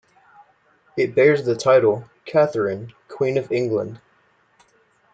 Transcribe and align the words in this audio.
It 0.97 1.13
bears 1.13 1.45
the 1.45 1.55
title 1.55 2.09
"Katharine 2.25 2.91
Queen 3.07 3.37
of 3.37 3.51
England". 3.51 4.01